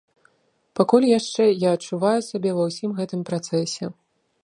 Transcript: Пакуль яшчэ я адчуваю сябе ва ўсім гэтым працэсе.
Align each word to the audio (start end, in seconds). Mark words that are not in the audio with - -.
Пакуль 0.79 1.05
яшчэ 1.19 1.43
я 1.45 1.69
адчуваю 1.79 2.17
сябе 2.31 2.57
ва 2.61 2.69
ўсім 2.71 2.91
гэтым 3.01 3.21
працэсе. 3.33 3.85